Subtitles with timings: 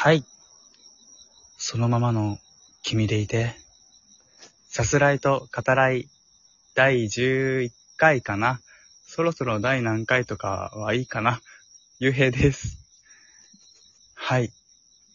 [0.00, 0.22] はい。
[1.56, 2.38] そのままの
[2.84, 3.56] 君でいて、
[4.68, 6.08] さすらいと語らい
[6.76, 8.60] 第11回かな。
[9.08, 11.40] そろそろ第何回とかはいいかな。
[11.98, 12.78] ゆうへいです。
[14.14, 14.52] はい。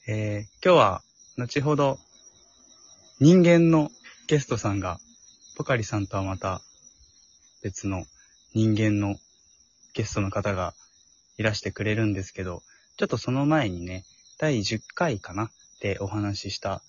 [0.06, 1.02] えー、今日は
[1.38, 1.98] 後ほど
[3.22, 3.90] 人間の
[4.28, 5.00] ゲストさんが、
[5.56, 6.60] ポカリさんとはまた
[7.64, 8.04] 別の
[8.54, 9.16] 人間の
[9.94, 10.74] ゲストの方が
[11.38, 12.62] いらしてくれるんですけど、
[12.98, 14.04] ちょっとその前にね、
[14.38, 16.82] 第10回かなでお話しした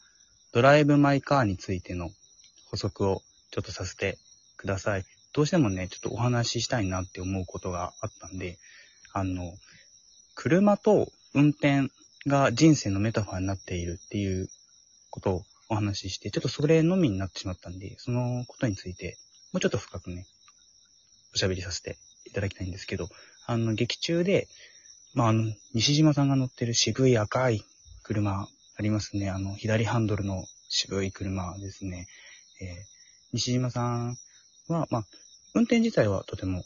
[0.53, 2.11] ドライブ・マイ・カーについての
[2.71, 4.19] 補足をちょっとさせて
[4.57, 5.05] ください。
[5.33, 8.59] どうしてもね、ちょっとお話ししたいなって思うことがあったんで、
[9.13, 9.53] あの、
[10.35, 11.91] 車と運転
[12.27, 14.49] が人生のメタファーになっているっていう
[15.11, 19.17] ことをお話しして、ちょっとそれのみになってしまったんで、そのことについて
[19.55, 20.27] もうちょっと深くね、
[21.33, 23.09] おしゃべりさせていただきたいんですけど、
[23.47, 24.49] あの、劇中で、
[25.15, 27.65] まあ、あの、西島さんが乗ってる渋い赤い
[28.03, 29.31] 車ありますね。
[29.31, 32.09] あの、左ハンドルの渋い車ですね。
[32.61, 32.95] えー
[33.33, 34.17] 西島さん
[34.69, 35.07] は、まあ、
[35.55, 36.63] 運転自体はとても、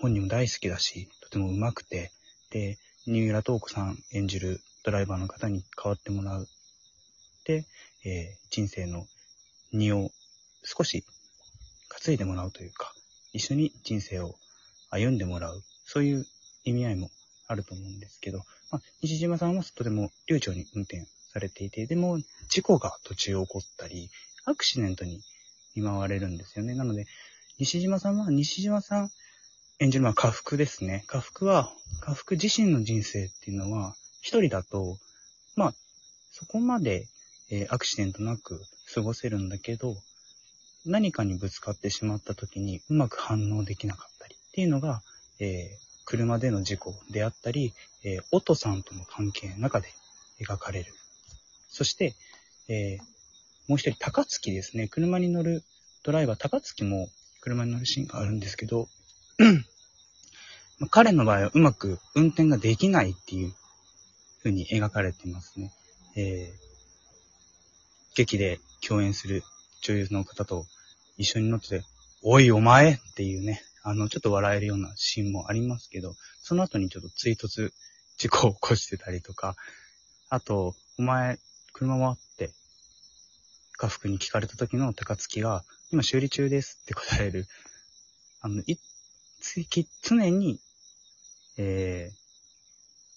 [0.00, 2.10] 本人も大好きだし、とても上手くて、
[2.50, 6.48] で、三浦透子さん演じるドライバーの方に代わってもらう。
[7.44, 7.66] で、
[8.06, 9.06] えー人生の
[9.72, 10.10] 荷を
[10.64, 11.04] 少し
[12.02, 12.94] 担いでもらうというか、
[13.34, 14.34] 一緒に人生を
[14.90, 15.62] 歩んでもらう。
[15.84, 16.26] そういう
[16.64, 17.10] 意味合いも
[17.52, 18.38] あると思うんですけど、
[18.70, 24.10] まあ、西島さんはとても流暢に運転されていて、でも事故が途中起こったり、
[24.44, 25.20] アクシデントに
[25.76, 26.74] 見舞われるんですよね。
[26.74, 27.06] なので、
[27.58, 29.10] 西島さんは、西島さん
[29.78, 31.04] 演じる、まあ、家福ですね。
[31.06, 34.98] 家福は、家福自身の人生っていうのは、一人だと、
[35.56, 35.74] まあ、
[36.30, 37.06] そこまで、
[37.50, 38.62] えーアクシデントなく
[38.94, 39.96] 過ごせるんだけど、
[40.86, 45.02] 何かにぶつかってしまった時にうまく反応できなかったりっていうのが、
[45.38, 49.88] えー車での事故であったり、えー、オトさんとの関係の中で
[50.40, 50.92] 描かれる。
[51.68, 52.14] そして、
[52.68, 53.12] えー
[53.68, 54.88] もう一人、高槻ですね。
[54.88, 55.62] 車に乗る
[56.02, 57.08] ドライバー、高槻も
[57.40, 58.88] 車に乗るシーンがあるんですけど、
[60.90, 63.54] 彼の場合はうまく運転ができないっていう
[64.38, 65.72] 風に描かれていますね。
[66.16, 66.62] えー
[68.14, 69.42] 劇で共演する
[69.80, 70.66] 女優の方と
[71.16, 71.82] 一緒に乗ってて、
[72.22, 77.72] おいお前っていうね、あの、ちょっと笑えるようなシーンもありますけど、その後にちょっと追突
[78.16, 79.56] 事故を起こしてたりとか、
[80.28, 81.38] あと、お前、
[81.72, 82.50] 車はって、
[83.72, 87.46] 家福に聞かれた時の高槻が、今修理中ですって答える。
[88.40, 88.76] あの、い、
[89.40, 90.60] つき、常に、
[91.58, 92.16] えー、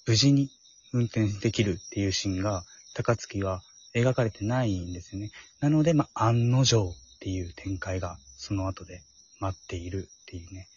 [0.07, 0.49] 無事に
[0.91, 2.63] 運転できるっていうシーンが、
[2.95, 3.61] 高槻は
[3.93, 5.31] 描かれてないんですよね。
[5.59, 9.01] なので、まあ、案の定っていう展開が、その後で
[9.39, 10.67] 待っているっていうね。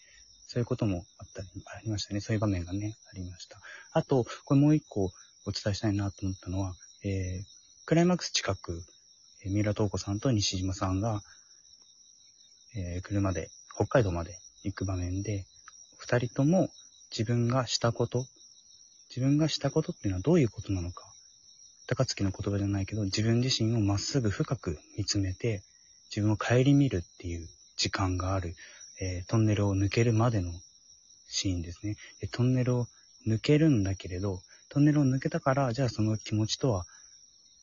[0.46, 2.20] そういうこともあったり、ありましたね。
[2.20, 3.58] そういう場面がね、ありました。
[3.92, 5.04] あと、これもう一個
[5.46, 6.74] お伝えしたいなと思ったのは、
[7.04, 7.44] えー、
[7.84, 8.82] クライマックス近く、
[9.44, 11.22] えー三浦透子さんと西島さんが、
[12.76, 15.44] えー車で北海道まで行く場面で、
[15.98, 16.70] 二人とも
[17.10, 18.24] 自分がしたこと、
[19.10, 21.04] 自分がしたことっていうのはどういうことなのか、
[21.86, 25.62] 高槻の言葉じゃないけど、自分自身をまっすぐ深く見つめて、
[26.10, 28.54] 自分を顧みるっていう時間がある、
[29.00, 30.52] えートンネルを抜けるまでの
[31.28, 31.96] シーンですね。
[32.20, 32.86] でトンネルを
[33.26, 36.84] 抜けるんだけれど、トンネルを抜けたから、じゃあその気持ちとは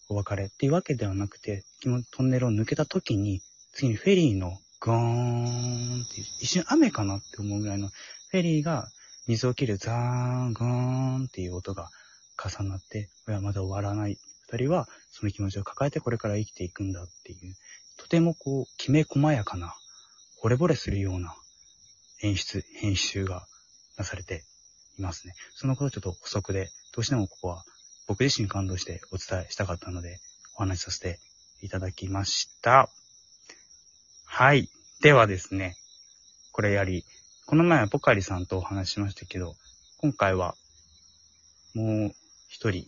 [0.09, 1.63] お別れっていうわけではなくて、
[2.12, 3.41] トンネルを抜けた時に、
[3.73, 7.90] 次にフェリーのゴーンって、一瞬雨かなって思うぐらいの、
[8.29, 8.88] フェリーが
[9.28, 11.90] 水を切るザーン、ゴーンっていう音が
[12.38, 14.17] 重なって、これはまだ終わらない。
[14.47, 17.56] 二人はその気持ちを抱えてこれから生きていくんだっていう、
[17.97, 19.75] とてもこう、きめ細やかな、
[20.45, 21.35] 惚れ惚れするような
[22.22, 23.47] 演出、編集が
[23.97, 24.44] なされて
[25.00, 25.33] いますね。
[25.56, 27.63] そのことちょっと補足で、どうしてもここは
[28.06, 30.19] 僕自身感動してお伝えしたかったので、
[30.55, 31.19] お話しさせて
[31.63, 32.89] いただきました。
[34.25, 34.69] はい。
[35.01, 35.78] ではですね、
[36.51, 37.05] これやり、
[37.47, 39.55] この前はポカリさんとお話ししましたけど、
[39.97, 40.53] 今回は
[41.73, 42.16] もう
[42.49, 42.85] 一人、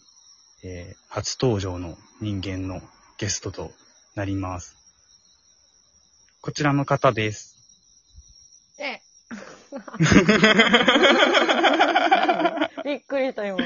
[0.64, 2.82] えー初登場の人間の
[3.18, 3.72] ゲストと
[4.14, 4.77] なります。
[6.42, 7.56] こちらの方です。
[8.80, 9.02] え
[12.86, 13.58] びっくりした今。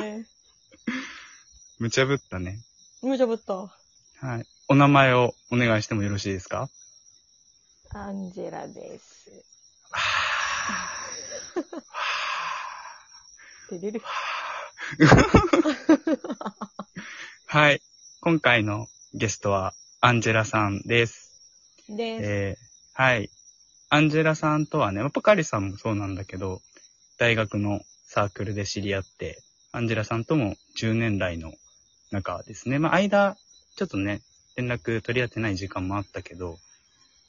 [0.00, 0.26] ね
[1.78, 2.58] 無茶ぶったね。
[3.02, 3.54] 無茶ぶった。
[3.54, 3.70] は
[4.38, 4.46] い。
[4.68, 6.68] お名前をお願いしてもよろしいですか？
[7.94, 9.30] アンジェラです。
[13.70, 14.02] てれる。
[17.46, 17.80] はい。
[18.20, 21.27] 今回のゲストはアンジェラさんです。
[21.96, 22.24] です。
[22.24, 23.30] えー、はい。
[23.90, 26.60] アンジェラさんとはね、ポカリさんもそうなんだけど、
[27.18, 29.42] 大学のサークルで知り合って、
[29.72, 31.52] アンジェラさんとも10年来の
[32.10, 32.78] 仲ですね。
[32.78, 33.36] まあ、間、
[33.76, 34.20] ちょっとね、
[34.56, 36.58] 連絡取り合ってない時間もあったけど、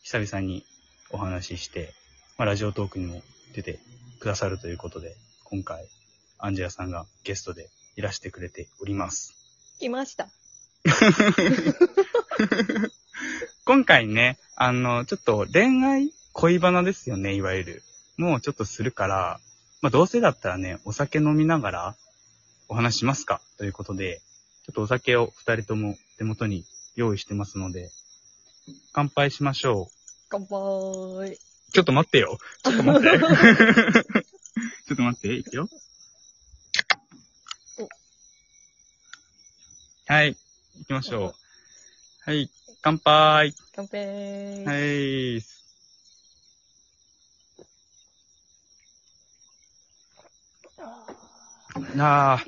[0.03, 0.65] 久々に
[1.11, 1.93] お話しして、
[2.37, 3.21] まあ、ラジオトークにも
[3.53, 3.79] 出て
[4.19, 5.87] くださるということで、今回、
[6.37, 9.33] アンジェラさんがゲストでいらしてくれております。
[9.79, 10.29] 来ました。
[13.65, 17.83] 今回ね、あの、ちょっと恋愛恋バナですよね、いわゆる。
[18.17, 19.39] もうちょっとするから、
[19.81, 21.95] まあどうせだったらね、お酒飲みながら
[22.67, 24.21] お話しますかということで、
[24.65, 27.89] ちょっとお酒を二人とも手元に用意してますので、
[28.93, 29.85] 乾杯しましょう。
[30.29, 31.37] 乾杯。
[31.71, 32.37] ちょっと待ってよ。
[32.63, 33.19] ちょっと待って。
[33.19, 35.69] ちょっと待って、いくよ。
[40.07, 40.35] はい、
[40.79, 41.33] 行きましょう。
[42.25, 42.49] はい、
[42.81, 43.53] 乾杯。
[43.75, 44.63] 乾杯。
[44.65, 45.43] はい。
[51.97, 52.45] あ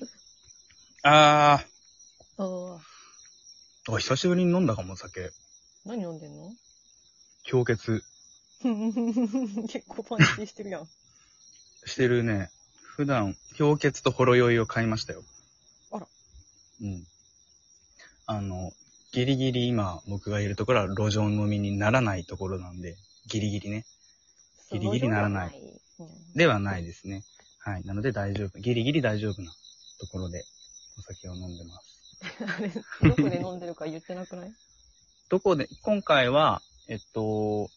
[1.04, 1.10] あ。
[1.10, 1.66] ああ。
[2.38, 2.80] あー
[3.94, 5.32] あ、久しぶりに飲んだかも、酒。
[5.86, 6.52] 何飲んでんの？
[7.50, 8.04] 氷結
[8.64, 10.88] 結構パンチしてるやん。
[11.86, 12.52] してるね。
[12.84, 15.24] 普段、氷結とほろ酔いを買いましたよ。
[15.92, 16.08] あら。
[16.82, 17.04] うん。
[18.28, 18.72] あの、
[19.12, 22.96] ギリギリ今、僕がいるところは路上飲みにならないところなんで、
[23.28, 23.86] ギリギリね。
[24.72, 25.62] ギリギリならない
[26.34, 27.24] ではないですね。
[27.60, 27.84] はい。
[27.84, 28.58] なので大丈夫。
[28.60, 29.52] ギリギリ大丈夫な
[30.00, 30.44] ところで
[30.98, 31.92] お酒を飲んでます。
[32.48, 34.52] あれ、どこで飲んでるか言ってなくない？
[35.30, 37.70] どこで、今回は、えっと、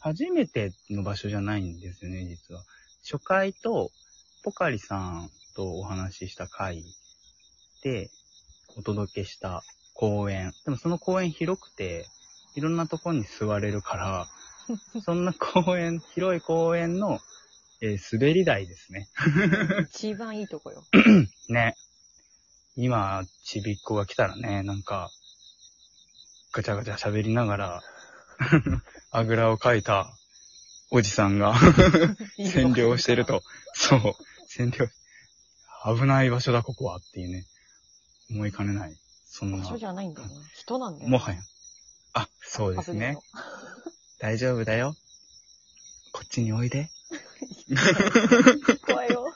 [0.00, 2.64] 初めての場所じゃないんですよね、実は。
[3.02, 3.90] 初回と、
[4.42, 6.84] ポカリさんとお話しした回
[7.82, 8.10] で、
[8.76, 9.62] お届けした
[9.94, 10.52] 公園。
[10.64, 12.06] でもその公園広くて、
[12.54, 14.28] いろんなとこに座れるから、
[15.04, 17.20] そんな公園、広い公園の、
[17.80, 19.08] えー滑り台ですね。
[19.90, 20.84] 一番いいとこよ。
[21.48, 21.74] ね。
[22.76, 25.10] 今、ちびっこが来たらね、なんか、
[26.52, 27.82] ガチャガチャ喋りながら、
[29.10, 30.16] あぐらをかいた
[30.90, 31.54] おじさんが
[32.38, 33.42] 占領してると。
[33.74, 34.00] そう。
[34.48, 34.88] 占領。
[35.84, 37.44] 危ない場所だ、ここはっていうね。
[38.30, 38.96] 思いかねない。
[39.36, 39.64] そんな場。
[39.64, 40.34] 所じゃないんだよな。
[40.54, 41.10] 人なんだよ。
[41.10, 41.38] もはや。
[42.12, 43.18] あ、そうですね。
[44.20, 44.94] 大丈夫だよ。
[46.12, 46.88] こっちにおいで。
[48.86, 49.34] 怖いよ。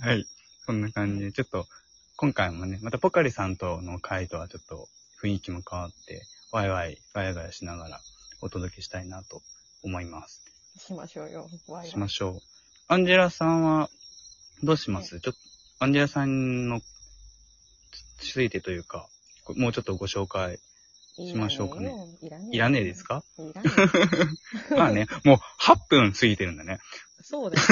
[0.00, 0.26] はい。
[0.64, 1.68] そんな感じで、ちょっと、
[2.16, 4.88] 今回もね、またポカリさんとの回とはちょっと
[5.22, 8.00] 雰囲気も変わって、ワイワイ、ガヤガヤしながら
[8.40, 9.42] お届けしたいなと
[9.84, 10.42] 思います。
[10.76, 11.48] しましょうよ。
[11.68, 12.40] ワイワイしましょう。
[12.88, 13.90] アンジェラさんは、
[14.62, 15.38] どうします、ちょっと、
[15.80, 19.08] アンジェラさんのつついてというか、
[19.44, 20.58] こもうちょっとご紹介。
[21.18, 22.52] しましょうかねいらねえよ。
[22.52, 23.24] いらねえですか？
[23.38, 23.70] いらね。
[24.76, 26.78] まあね、もう8分過ぎてるんだね。
[27.22, 27.66] そうだよ。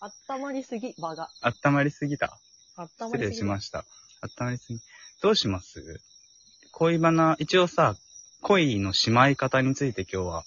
[0.00, 1.28] あったまりすぎ、場が。
[1.42, 2.38] 温まりすぎた。
[2.76, 3.36] あったま失礼りすぎ。
[3.40, 3.84] しました。
[4.22, 4.80] 温まりすぎ。
[5.20, 6.00] どうします？
[6.72, 7.94] 恋バナ、一応さ、
[8.40, 10.44] 恋のしまい方について今日は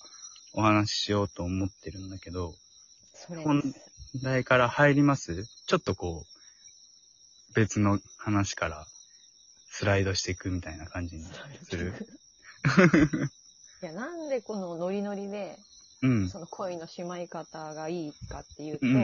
[0.54, 2.56] お話ししようと思ってるんだけど、
[3.14, 3.44] それ。
[4.16, 5.46] 題から入ります？
[5.68, 8.86] ちょっとこう、別の話から
[9.70, 11.26] スライドしていくみたいな感じに
[11.64, 11.94] する？
[13.82, 15.58] いや、なんでこのノリノリで、
[16.04, 16.30] うん。
[16.30, 19.02] その恋のしまい方がいいかっていうと、うんうん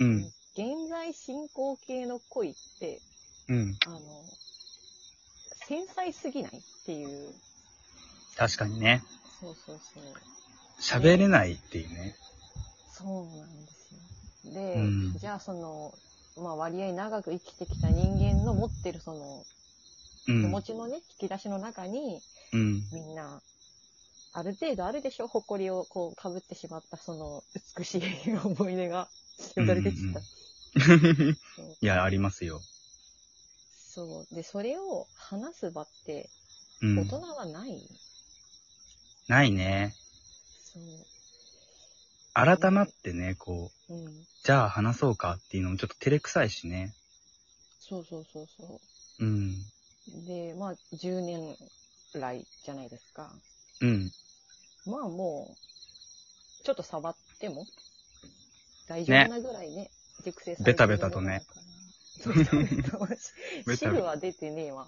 [0.00, 0.04] うん。
[0.04, 0.32] うん。
[0.54, 3.00] 現在進行形の恋って、
[3.48, 3.76] うん。
[3.86, 4.00] あの、
[5.66, 7.32] 繊細すぎないっていう。
[8.36, 9.02] 確かにね。
[9.40, 10.04] そうそうそう。
[10.80, 12.16] 喋れないっていうね。
[12.92, 13.85] そうなんですよ。
[14.52, 15.98] で、うんじゃあその、
[16.36, 19.46] まあ割合長く生きてきた人間の持ってるその、
[20.28, 20.42] うん。
[20.42, 22.22] 気持ちのね、引き出しの中に、
[22.52, 22.84] うん。
[22.92, 23.42] みんな、
[24.32, 25.28] ある程度あるでしょ？
[25.28, 27.44] 誇りをこう被ってしまったその
[27.76, 28.02] 美しい
[28.44, 29.10] 思い出が。
[29.56, 30.22] よだれ出てきた。
[31.56, 32.60] そ ういや、ありますよ。
[33.94, 34.34] そう。
[34.34, 36.30] で、それを話す場って、
[36.82, 36.96] うん。
[37.00, 37.88] 大人はない。
[39.28, 39.96] ないね。
[40.58, 41.06] そう。
[42.36, 44.12] 改まってね、こう、うん。
[44.44, 46.92] じゃあ話そうかっていうのもちょっと照れくさいしね。
[47.80, 48.80] そうそうそうそ
[49.20, 49.54] うん。
[50.22, 50.26] う。
[50.26, 51.56] で、まあ、10年
[52.12, 53.32] 来じゃないですか。
[53.80, 54.10] うん。
[54.84, 55.56] まあも
[56.60, 57.64] う、ちょっと触っても
[58.86, 59.90] 大丈夫なぐらいね、
[60.22, 61.42] 熟成されてるベタベタとね
[62.26, 62.60] ものだから。
[62.60, 63.16] ベタベタはベ
[63.78, 64.86] タ汁は出てねえわ。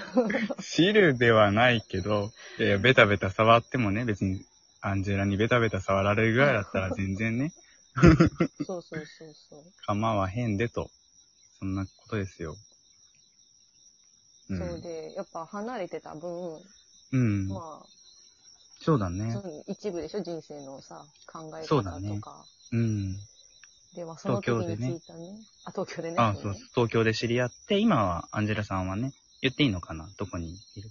[0.60, 4.44] 汁ではないけど、いやベタベタ触ってもね、別に
[4.80, 7.52] アンジェラにベタベタ触られるぐらいだったら全然ね、
[8.64, 9.72] そうそうそうそう。
[9.86, 10.90] 構わへんでと。
[11.58, 12.56] そんなことですよ。
[14.50, 14.58] うん。
[14.58, 16.60] そうで、やっぱ離れてた分、
[17.12, 17.48] うん。
[17.48, 17.86] まあ、
[18.80, 19.42] そうだねそ。
[19.42, 22.44] の一部でしょ人生のさ、考え方そうだねとか。
[22.72, 23.16] うん。
[23.94, 25.40] では、その時に東京でね聞いたね。
[25.64, 26.16] あ、東京でね。
[26.18, 30.08] あそうそうね東京で知り合って、今はアンジェラさんはね、言っていいのかな？
[30.16, 30.90] どこにいる？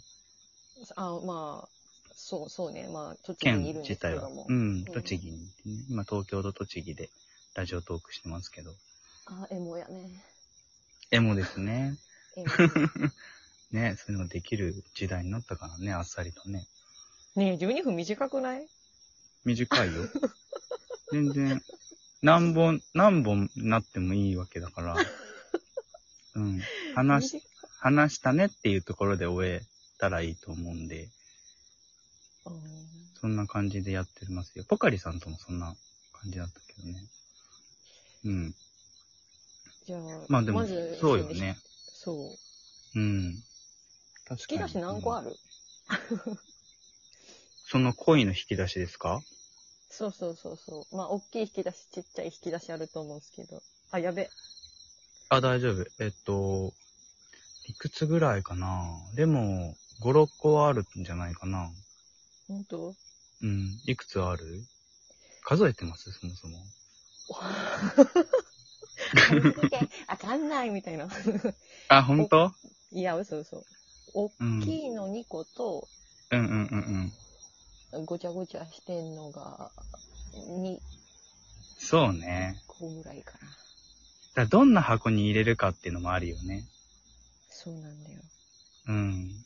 [0.95, 1.69] あ、まあ、
[2.29, 2.89] そう、そうね。
[2.91, 4.45] まあ、栃木にい県るんで自体はすけども。。
[4.49, 5.85] うん、栃木にいてね。
[5.89, 7.09] 今東京と栃木で
[7.55, 8.71] ラジオトークしてますけど。
[9.27, 10.09] あ、エモやね。
[11.11, 11.95] エモですね。
[12.35, 12.49] エモ
[13.71, 16.67] ね、そういうのができる時代になったからね、あっさりとね。
[17.37, 18.67] ねえ、12分短くない？
[19.45, 20.09] 短いよ。
[21.13, 21.63] 全然、
[22.21, 24.97] 何本、何本なってもいいわけだから。
[26.35, 26.61] うん。
[26.93, 27.41] 話
[27.79, 29.61] 話したねっていうところで終え
[29.97, 31.16] たらいいと思うんで、うん
[33.27, 34.63] そんな感じでやってますよ。
[34.69, 35.75] ポカリさんともそんな
[36.13, 37.03] 感じだったけどね。
[38.23, 38.55] うん。
[39.85, 41.57] じゃあ、まあでも、ずそうよね。
[41.93, 42.39] そ
[42.95, 42.99] う。
[42.99, 43.43] うん。
[44.25, 45.31] 確引き出し何個ある？
[45.31, 45.37] る、
[47.65, 49.21] その恋の引き出しですか？
[49.89, 50.95] そうそうそうそう。
[50.95, 53.61] まあ、大きい引き出し、ちっちゃい引き出しあると思うんですけど。
[53.91, 54.29] あ、やべ。
[55.27, 55.85] あ、大丈夫。
[55.99, 56.73] えっと、
[57.67, 59.01] いくつぐらいかな？
[59.13, 61.69] でも、5、6個はあるんじゃないかな
[62.47, 62.95] ほんと
[63.41, 63.79] うん。
[63.85, 64.63] いくつある？
[65.43, 66.11] 数えてます？
[66.11, 66.65] そもそも。
[70.07, 70.69] あかんない。
[70.69, 70.97] みたい。
[70.97, 71.07] な。
[71.89, 72.51] あ、ほんと
[72.91, 73.01] い。
[73.01, 73.65] や、嘘嘘。
[74.13, 74.59] 大うん。
[74.61, 74.89] きい。
[74.91, 75.87] の2個と、
[76.31, 77.13] うんうんうん
[77.93, 78.05] うん。
[78.05, 79.71] ごちゃごちゃしてんのが、
[80.33, 80.79] 2
[81.79, 82.61] そうね。
[82.67, 83.23] 個ぐらい。
[83.23, 83.47] かな。
[84.35, 85.91] だどんな箱に入れるかってい。
[85.91, 86.63] うのもあるよね。
[87.49, 88.21] そうなんだよ。
[88.87, 89.45] うん。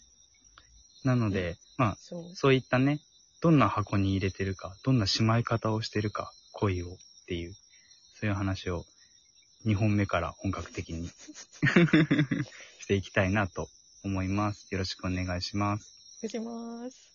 [1.03, 2.36] なので、まあ、そう。
[2.36, 2.57] そうい。
[2.57, 3.00] ったね、
[3.41, 7.53] どんな箱に入れてるか、どんなしまい方をしてるか、恋をっていう、
[8.13, 8.86] そういう話を
[9.65, 11.10] 2本目から本格的に
[12.79, 13.67] していきたいなと
[14.03, 14.67] 思います。
[14.71, 15.86] よろしくお願いします。
[16.21, 17.11] 失礼します。